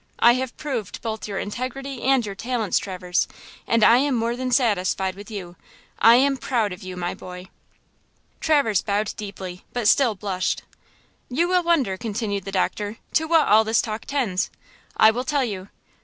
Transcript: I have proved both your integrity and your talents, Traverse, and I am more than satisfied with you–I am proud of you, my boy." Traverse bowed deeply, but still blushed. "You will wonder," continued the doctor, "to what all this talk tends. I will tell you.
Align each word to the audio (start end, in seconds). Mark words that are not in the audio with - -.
I 0.17 0.33
have 0.33 0.57
proved 0.57 0.99
both 1.03 1.27
your 1.27 1.37
integrity 1.37 2.01
and 2.01 2.25
your 2.25 2.33
talents, 2.33 2.79
Traverse, 2.79 3.27
and 3.67 3.83
I 3.83 3.97
am 3.97 4.15
more 4.15 4.35
than 4.35 4.49
satisfied 4.49 5.13
with 5.13 5.29
you–I 5.29 6.15
am 6.15 6.37
proud 6.37 6.73
of 6.73 6.81
you, 6.81 6.97
my 6.97 7.13
boy." 7.13 7.49
Traverse 8.39 8.81
bowed 8.81 9.13
deeply, 9.15 9.63
but 9.73 9.87
still 9.87 10.15
blushed. 10.15 10.63
"You 11.29 11.47
will 11.47 11.61
wonder," 11.61 11.97
continued 11.97 12.45
the 12.45 12.51
doctor, 12.51 12.97
"to 13.13 13.25
what 13.27 13.47
all 13.47 13.63
this 13.63 13.79
talk 13.79 14.05
tends. 14.05 14.49
I 14.97 15.11
will 15.11 15.23
tell 15.23 15.45
you. 15.45 15.69